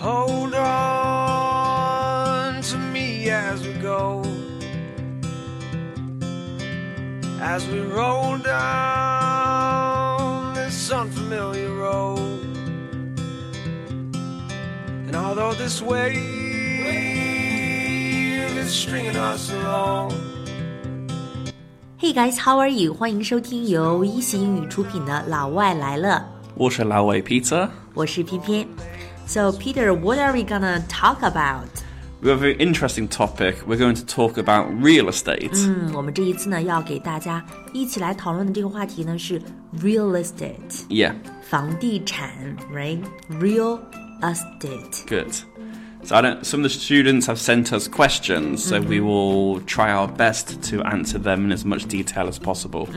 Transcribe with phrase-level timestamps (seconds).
[0.00, 4.22] Hold on to me as we go,
[7.40, 12.46] as we roll down this unfamiliar road.
[15.08, 16.14] And although this wave
[18.56, 20.12] is stringing us along.
[21.96, 22.94] Hey guys, how are you？
[22.94, 28.64] 欢迎收听由一席英语出品的《老外来了》，我是老外 Peter，我是翩翩。
[29.27, 31.67] So Peter, what are we gonna talk about?
[32.21, 33.55] We have a very interesting topic.
[33.67, 35.51] We're going to talk about real estate.
[35.67, 39.41] 嗯，我们这一次呢要给大家一起来讨论的这个话题呢是
[39.81, 43.01] real estate， Yeah, 房地产，right?
[43.29, 43.79] Real
[44.21, 45.05] estate.
[45.05, 45.33] good.
[46.05, 49.91] So I don't, some of the students have sent us questions, so we will try
[49.91, 52.87] our best to answer them in as much detail as possible.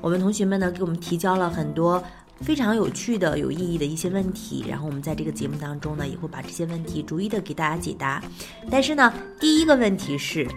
[0.00, 2.02] 我们同学们呢给我们提交了很多
[2.41, 8.23] 非常有趣的、有意义的一些问题，然后我们在这个节目当中呢也会把这些问题逐一的给大家解答。
[8.69, 10.47] 但是呢，第一个问题是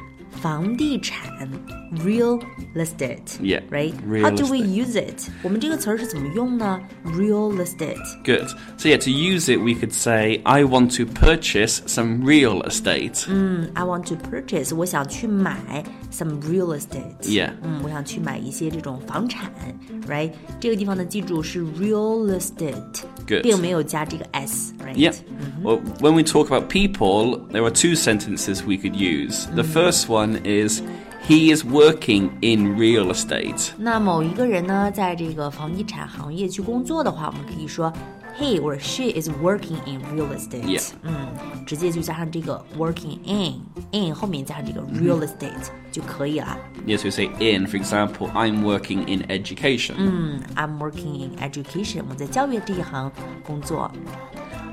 [0.42, 1.50] 房地产
[2.04, 2.40] real
[2.76, 3.40] estate。
[3.42, 3.94] Yeah, Right?
[4.06, 4.86] real How do we estate.
[4.86, 5.30] use it?
[5.42, 6.80] 我们这个词儿是怎么用呢？
[7.06, 7.98] Real estate.
[8.24, 8.50] Good.
[8.78, 13.26] So yeah, to use it, we could say, I want to purchase some real estate.
[13.30, 17.16] 嗯，I want to purchase，我想去买 some real estate。
[17.22, 17.52] Yeah.
[17.64, 19.50] 嗯，我想去买一些这种房产，
[20.08, 20.32] right？
[20.60, 23.42] 这个地方呢，记住是 real estate， Good.
[23.44, 24.96] 并没有加这个 s，right？
[24.96, 25.14] Yeah.
[25.64, 29.46] Well, when we talk about people, there are two sentences we could use.
[29.56, 30.82] The first one is,
[31.28, 33.72] he is working in real estate.
[33.78, 37.92] 那某一个人呢，在这个房地产行业去工作的话，我们可以说
[38.40, 40.64] he or she is working in real estate。
[40.66, 40.84] Yeah.
[41.04, 41.14] 嗯，
[41.66, 46.58] 直接就加上这个 working in，in 后面加上这个 real estate、就可以了。
[46.86, 47.66] Yes, we say in.
[47.66, 49.96] For example, I'm working in education.
[49.98, 53.12] 嗯，I'm working in education，我在教育这一行
[53.44, 53.92] 工作。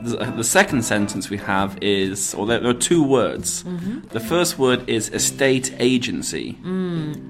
[0.04, 3.64] The, the second sentence we have is, or there, there are two words.
[4.10, 6.56] The first word is estate agency,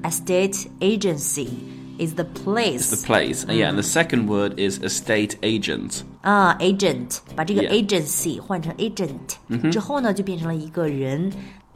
[0.04, 1.48] Estate agency
[1.98, 2.90] is the place.
[2.90, 3.44] the place.
[3.44, 6.02] And yeah, and the second word is estate agent.
[6.22, 7.84] 啊、a g e n t 把这个 Yeah.
[7.84, 11.30] agency 换成 agent、之后呢，就变成了一个人。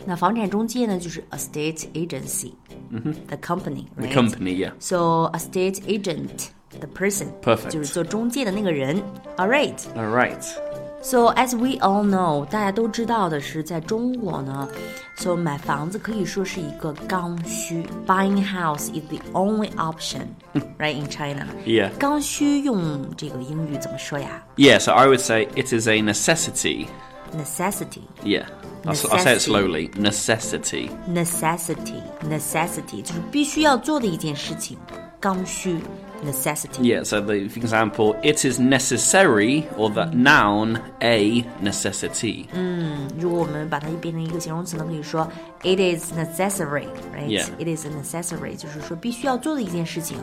[0.07, 4.13] 那房产中介呢，就是 estate agency、the company， The right?
[4.15, 4.71] company, yeah.
[4.79, 7.71] So estate agent, the person, Perfect.
[7.71, 9.03] 就是做中介的那个人。
[9.37, 9.77] All right.
[9.97, 10.43] All right.
[11.03, 14.69] So as we all know，大家都知道的是，在中国呢，
[15.17, 17.87] so 买房子可以说是一个刚需。
[18.07, 20.27] Buying house is the only option,
[20.79, 21.47] right in China.
[21.65, 21.91] Yeah.
[21.99, 26.87] 刚需用这个英语怎么说呀 Yeah, so I would say it is a necessity.
[27.37, 28.47] ？Necessity, Yeah.
[28.85, 29.41] I'll, s- I'll say it Necessity.
[29.41, 29.91] slowly.
[29.91, 30.91] Necessity.
[31.09, 34.77] necessity, necessity，就是必须要做的一件事情，
[35.21, 35.79] 刚需。
[36.25, 36.83] Necessity.
[36.83, 42.47] Yeah, so the for example, it is necessary, or the noun, a necessity.
[43.19, 45.31] 如果我们把它变成一个形容词呢，可以说
[45.63, 47.29] it is necessary, right?
[47.29, 47.45] Yeah.
[47.59, 50.19] It is necessary，就是说必须要做的一件事情。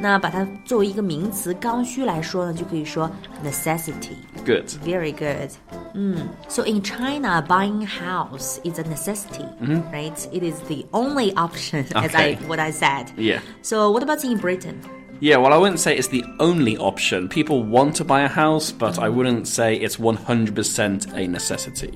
[0.00, 3.08] 那把它作为一个名词刚需来说呢，就可以说
[3.44, 4.16] necessity.
[4.44, 4.66] Good.
[4.84, 5.52] Very good.
[5.94, 9.46] 嗯，So in China, buying house is a necessity,
[9.92, 10.18] right?
[10.32, 12.38] It is the only option, as I Okay.
[12.48, 13.06] what I said.
[13.16, 13.38] Yeah.
[13.62, 14.80] So what about in Britain?
[15.20, 17.26] Yeah, well, I wouldn't say it's the only option.
[17.30, 21.90] People want to buy a house, but I wouldn't say it's 100% a necessity.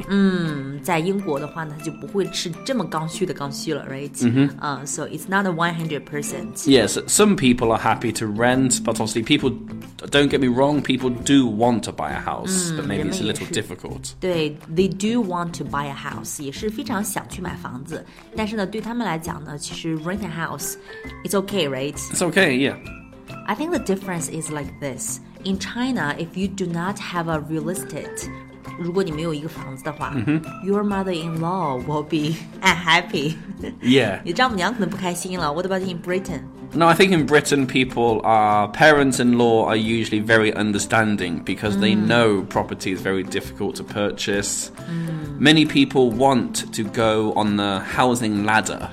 [0.82, 4.10] 在英国的话呢，就不会是这么刚需的刚需了，right？
[4.22, 4.56] 嗯哼。
[4.58, 6.64] 啊、s o it's not a one hundred percent.
[6.64, 9.53] Yes, some people are happy to rent, but obviously, people
[10.10, 13.26] don't get me wrong, people do want to buy a house, but maybe it's a
[13.26, 13.53] 人们也 little 是。
[13.53, 14.12] difficult.
[14.19, 18.03] 对，they do want to buy a house，也是非常想去买房子。
[18.34, 21.92] 但是呢，对他们来讲呢，其实 rent a house，it's okay, right?
[22.14, 22.76] It's okay, yeah.
[23.47, 25.20] I think the difference is like this.
[25.44, 28.28] In China, if you do not have a real estate,
[28.78, 30.14] 如果你没有一个房子的话、
[30.64, 33.34] y o u r mother-in-law will be unhappy.
[33.82, 34.20] Yeah.
[34.25, 35.53] 你丈母娘可能不开心了。
[35.53, 36.42] What about in Britain?
[36.72, 41.76] No, I think in Britain, people are parents in law are usually very understanding because
[41.78, 44.70] they know property is very difficult to purchase.
[45.38, 48.88] Many people want to go on the housing ladder.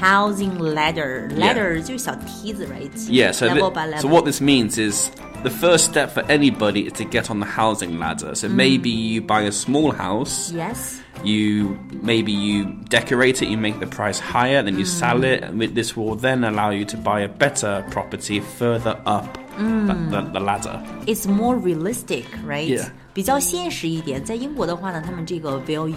[0.00, 2.90] Housing ladder, ladder 就是小梯子，right?
[3.08, 4.00] Yeah, so, level thi- by level.
[4.00, 5.10] so what this means is
[5.42, 8.34] the first step for anybody is to get on the housing ladder.
[8.34, 11.00] So maybe you buy a small house, Yes.
[11.24, 15.42] you maybe you decorate it, you make the price higher, then you sell it.
[15.44, 19.94] And with- this will then allow you to buy a better property further up the,
[20.10, 20.82] the, the ladder.
[21.06, 22.68] It's more realistic, right?
[22.68, 22.88] Yeah.
[23.12, 24.24] 比较现实一点。
[24.24, 25.94] 在英国的话呢，他们这个 value，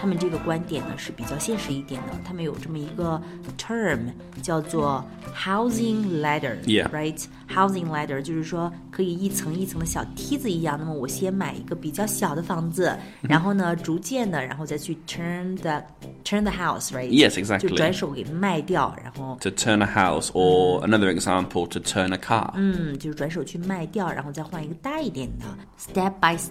[0.00, 2.12] 他们这个观点呢是比较现实一点的。
[2.24, 3.20] 他们有这么一个
[3.58, 3.98] term
[4.42, 5.04] 叫做
[5.34, 10.76] housing ladder，right？housing ladder 就是说可以一层一层的小梯子一样。
[10.78, 15.82] 那么我先买一个比较小的房子，然后呢，逐渐的，然后再去 turn the
[16.24, 17.68] turn the house，right？Yes, exactly.
[17.68, 22.50] 就转手给卖掉，然后 to turn a house or another example to turn a car.
[22.54, 25.44] 嗯，就是转手去卖掉，然后再换一个大一点的，
[25.78, 26.49] step by step。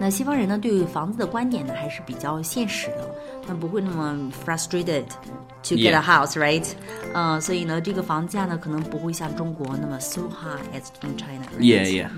[0.00, 5.04] 那西方人呢，对于房子的观点呢，还是比较现实的，他们不会那么 frustrated
[5.62, 6.66] to get a house，right？
[7.14, 11.44] 嗯，所以呢，这个房价呢，可能不会像中国那么 so high as in China。
[11.58, 12.10] Yeah, yeah.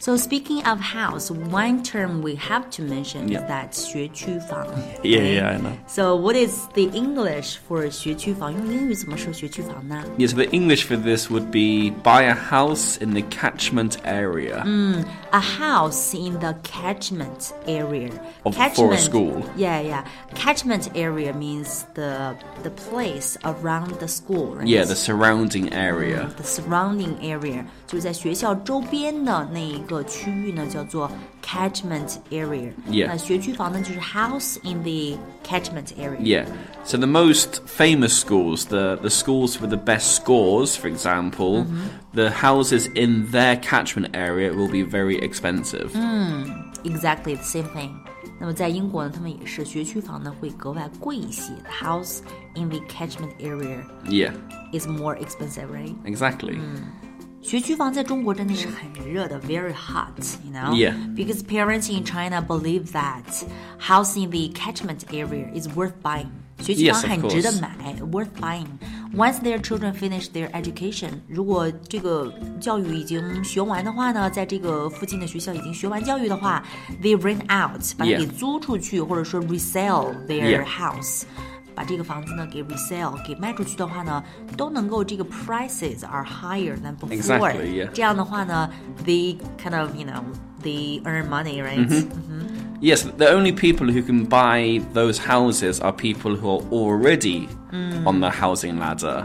[0.00, 4.66] So speaking of house, one term we have to mention is that 学区房。
[5.02, 5.72] Yeah, yeah, I know.
[5.86, 8.52] So what is the English for 学区房？
[8.52, 10.04] 用英语怎么说学区房呢？
[10.18, 14.62] Yeah, so the English for this would be buy a house in the catchment area.
[15.32, 18.10] A house in the catchment area.
[18.44, 19.42] Of- for a school.
[19.56, 20.04] Yeah, yeah.
[20.34, 24.66] Catchment area means the the place around the school, right?
[24.66, 26.28] Yeah, the surrounding area.
[26.36, 31.10] the surrounding area 就是在学校周边的那一个 区域呢，叫做
[31.42, 32.72] catchment area。
[32.90, 33.08] Yeah.
[33.08, 36.20] 那学区房呢，就是 house in the catchment area。
[36.20, 36.46] Yeah.
[36.84, 41.66] So the most famous schools, the, the schools with the best scores, for example,
[42.14, 45.90] the houses in their catchment area will be very expensive.
[46.84, 47.90] Exactly the same thing。
[48.38, 51.52] 那么在英国呢，他们也是学区房呢会格外贵一些。
[51.64, 52.18] The house
[52.54, 54.32] in the catchment area Yeah,
[54.72, 55.94] is more expensive, right?
[56.04, 56.58] exactly.
[57.42, 60.10] 学区房在中国真的是很热的，very hot,
[60.44, 60.72] you know?
[60.72, 60.94] Yeah.
[61.14, 63.22] Because parents in China believe that
[63.78, 66.26] house in the catchment area is worth buying.
[66.58, 67.60] 学区 Yes, 房 of 很值得 course.
[67.60, 68.66] 买，worth buying.
[69.14, 76.64] Once their children finish their education，如果这个教育已经学完的话呢，在这个附近的学校已经学完教育的话，
[77.00, 78.18] they rent out，把它 Yeah.
[78.18, 80.64] 给租出去，或者说 resell their Yeah.
[81.70, 81.74] house。
[81.76, 84.24] 把这个房子呢给 resell 给卖出去的话呢，
[84.56, 87.14] 都能够这个 prices are higher than before。
[87.14, 87.88] Exactly, yeah.
[87.92, 88.70] 这样的话呢，
[89.04, 90.22] they kind of you know
[90.62, 92.06] they earn money, right？、
[92.80, 97.48] Yes, the only people who can buy those houses are people who are already
[98.04, 99.24] on the housing ladder.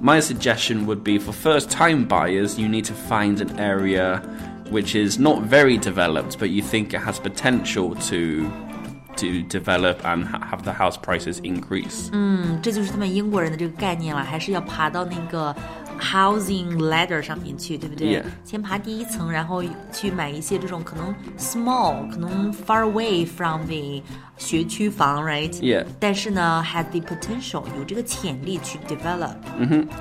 [0.00, 4.20] My suggestion would be for first time buyers, you need to find an area
[4.70, 8.50] which is not very developed, but you think it has potential to
[9.18, 12.08] to develop and ha- have the house prices increase.
[12.12, 15.54] 嗯，这就是他们英国人的这个概念了，还是要爬到那个
[16.00, 18.24] housing ladder 上面去，对不对 Yeah.
[18.44, 19.62] 先爬第一层，然后
[19.92, 24.02] 去买一些这种可能 small，可能 far away from the
[24.36, 25.52] 学区房，right？
[25.60, 25.84] Yeah.
[26.00, 29.36] 但是呢，had the potential 有这个潜力去 develop。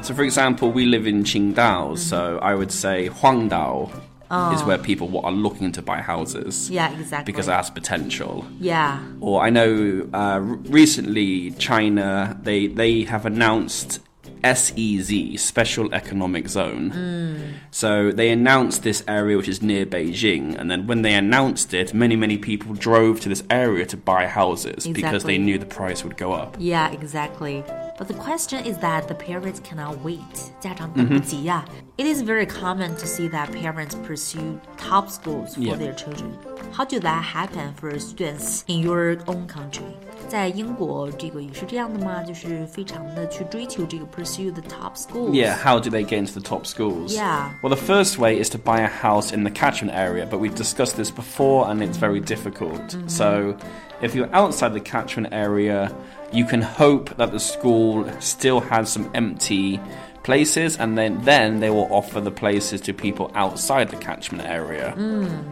[0.02, 3.90] So, for example, we live in Qingdao, so I would say Huangdao
[4.31, 7.33] is where people are looking to buy houses Yeah, exactly.
[7.33, 8.45] because it has potential.
[8.61, 9.01] yeah.
[9.21, 10.39] Or I know uh,
[10.69, 14.01] recently China they they have announced
[14.45, 17.55] SEZ Special Economic Zone.
[17.71, 21.93] So they announced this area which is near Beijing, and then when they announced it,
[21.93, 26.05] many many people drove to this area to buy houses because they knew the price
[26.05, 26.57] would go up.
[26.59, 27.65] Yeah, exactly.
[27.98, 30.20] But the question is that the parents cannot wait.
[30.60, 31.64] 家长等不及呀、
[31.98, 35.78] It is very common to see that parents pursue top schools for Yeah.
[35.78, 36.32] their children.
[36.76, 39.94] How do that happen for students in your own country?
[40.28, 42.24] 在英国，这个也是这样的吗？
[42.24, 45.32] 就是非常的去追求这个 pursue the top schools.
[45.32, 47.14] Yeah, how do they get into the top schools?
[47.14, 47.50] Yeah.
[47.62, 50.56] Well, the first way is to buy a house in the catchment area, but we've
[50.56, 52.98] discussed this before and it's very difficult.
[53.06, 53.56] So,
[54.02, 55.92] if you're outside the catchment area,
[56.33, 59.81] you can hope that the school still has some empty
[60.28, 64.96] places and then then they will offer the places to people outside the catchment area.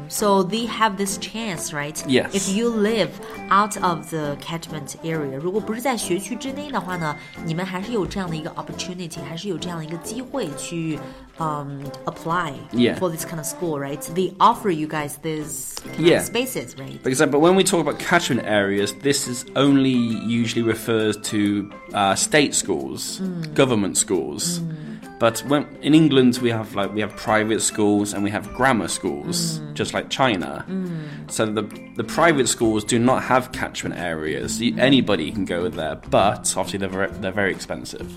[0.07, 2.01] So they have this chance, right?
[2.07, 2.33] Yes.
[2.33, 3.09] If you live
[3.49, 7.15] out of the catchment area，如果不是在学区之内的话呢，
[7.45, 10.97] 你们还是有这样的一个 opportunity，还是有这样的一个机会去
[11.37, 12.97] um apply Yeah.
[12.97, 13.99] for this kind of school, right?
[14.15, 16.19] They offer you guys these kind Yeah.
[16.19, 17.01] of spaces, right?
[17.03, 22.15] For example, when we talk about catchment areas, this is only usually refers to uh,
[22.15, 23.19] state schools,
[23.53, 24.61] government schools.
[25.19, 28.87] But when in England we have like we have private schools and we have grammar
[28.87, 30.65] schools, just like China.
[31.29, 31.63] So the
[31.95, 34.59] the private schools do not have catchment areas.
[34.59, 38.07] Y- Anybody can go there, but obviously they're very, they're very expensive.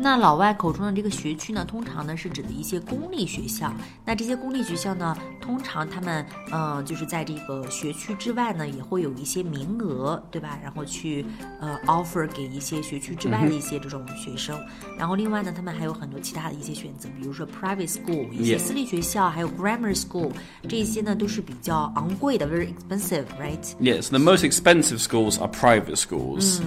[0.00, 3.72] 那老外口中的这个学区呢，通常呢是指的一些公立学校。
[4.04, 10.57] 那这些公立学校呢， 通常他们呃就是在这个学区之外呢，也会有一些名额，对吧？
[10.63, 11.25] 然后去
[11.59, 14.57] 呃 offer 给一些学区之外的一些这种学生。
[14.97, 20.31] 然后另外呢，他们还有很多其他的一些选择，比如说 private school 一些.私立学校，还有 grammar school
[20.69, 26.61] 这些呢都是比较昂贵的，very expensive，right？Yes, the most expensive schools are private schools.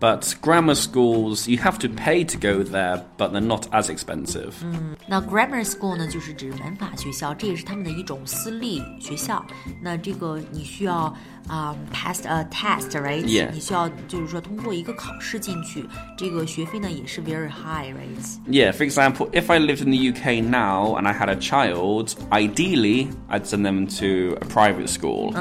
[0.00, 4.52] But grammar schools, you have to pay to go there, but they're not as expensive.
[4.62, 9.43] 嗯那 grammar school 呢，就是指文法学校，这也是他们的一种私立学校。
[9.81, 11.13] 那这个你需要
[11.47, 13.51] 啊、pass a test，right？、 Yeah.
[13.51, 15.83] 你需要就是说通过一个考试进去，
[16.17, 18.39] 这个学费呢也是 very high，right？
[18.47, 22.15] Yeah, for example, if I lived in the UK now and I had a child,
[22.29, 25.33] ideally I'd send them to a private school.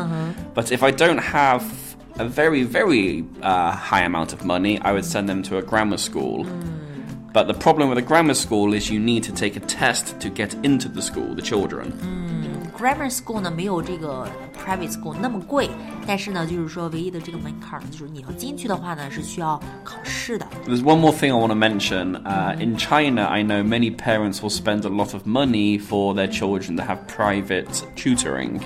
[0.55, 1.63] But if I don't have
[2.19, 5.99] a very, very uh, high amount of money, I would send them to a grammar
[5.99, 6.45] school.
[7.33, 10.29] But the problem with a grammar school is you need to take a test to
[10.29, 11.93] get into the school, the children.
[12.78, 14.28] Grammar school 呢没有这个
[14.65, 15.69] private school 那么贵，
[16.07, 20.47] 但是呢，就是说唯一的这个门槛儿就是你要进去的话呢是需要考试的。
[20.67, 22.23] There's one more thing I want to mention.
[22.25, 26.29] Uh, in China, I know many parents will spend a lot of money for their
[26.29, 28.61] children to have private tutoring.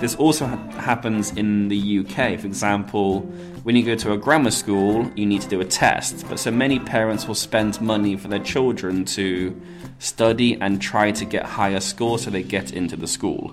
[0.00, 2.38] This also ha- happens in the UK.
[2.38, 3.20] For example,
[3.64, 6.26] when you go to a grammar school, you need to do a test.
[6.28, 9.54] But so many parents will spend money for their children to
[9.98, 13.52] study and try to get higher scores so they get into the school.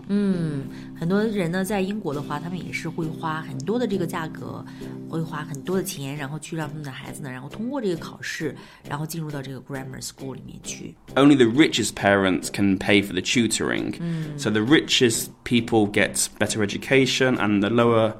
[0.98, 4.63] 很多人呢，在英国的话，他们也是会花很多的这个价格，
[5.09, 8.55] 会花很多的钱，然后去让他们的孩子呢，然后通过这个考试，
[8.88, 10.95] 然后进入到这个 grammar school 里面去。
[11.15, 13.93] only the richest parents can pay for the tutoring.
[14.38, 18.13] So the richest people get better education, and the lower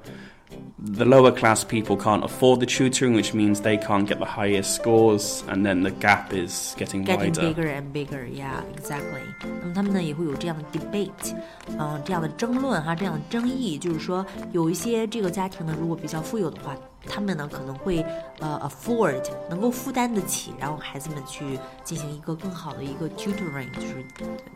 [0.84, 4.76] the lower class people can't afford the tutoring, which means they can't get the highest
[4.76, 7.54] scores, and then the gap is getting Getting wider.
[7.54, 9.22] bigger and bigger, yeah, exactly.
[9.62, 11.36] 那么他们呢也会有这样的 debate，
[11.78, 16.76] 嗯、这样的争论哈，这样的争议，就是说有一些这个家庭呢，如果比较富有的话，
[17.09, 18.05] 他们呢可能会
[18.39, 24.05] 呃 afford 能够负担得起，然后孩子们去进行一个更好的一个 tutoring，就是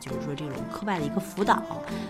[0.00, 1.62] 就是说这种课外的一个辅导，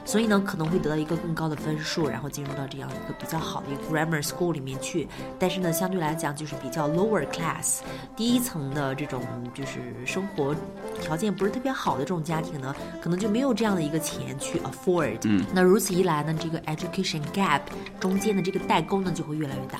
[0.04, 5.08] 所以呢可能会得到一个更高的分数，然后进入到这样一个比较好的一个 grammar school 里面去。
[5.38, 7.80] 但是呢，相对来讲就是比较 lower class
[8.16, 9.22] 第一层的这种
[9.54, 10.54] 就是生活
[11.00, 15.18] 条件不是特别好的这种家庭呢，可能就没有这样的一个钱去 afford。
[15.24, 17.60] 嗯，那如此一来呢，这个 education gap
[18.00, 19.78] 中间的这个代沟呢就会越来越大。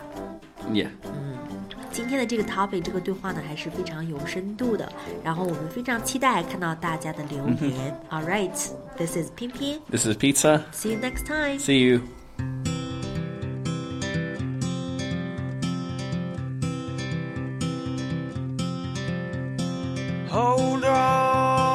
[0.73, 0.89] Yeah.
[1.91, 4.91] 今天的这个 topic 这个对话呢还是非常有深度的，
[5.25, 8.01] 然后我们非常期待看到大家的留言。
[8.11, 8.53] All right,
[8.97, 10.63] this is 翩翩 This is Peter.
[10.73, 11.59] See you next time.
[11.59, 12.03] See you.
[20.31, 21.73] Hold on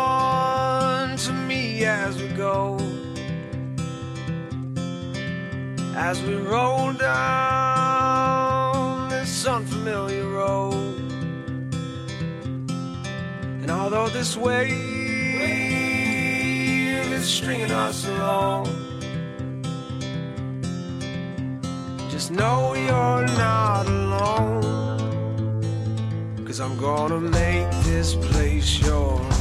[1.17, 2.77] to me as we go,
[5.95, 7.52] as we roll down
[9.84, 11.00] this unfamiliar road.
[13.62, 14.72] And although this wave
[17.12, 18.68] is stringing us along,
[22.10, 24.62] just know you're not alone.
[26.46, 29.33] Cause I'm gonna make this place your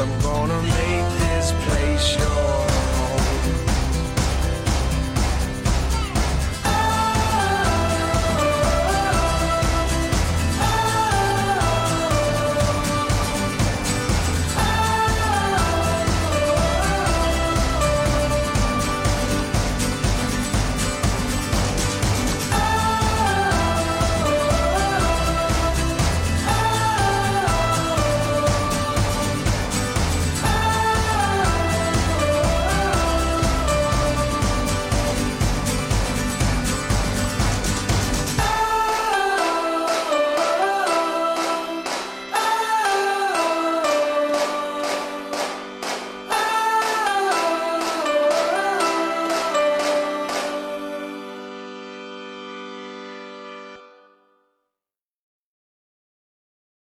[0.00, 2.47] I'm gonna make this place yours.